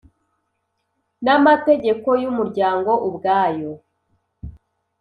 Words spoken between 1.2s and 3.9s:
n amategeko y umuryango ubwayo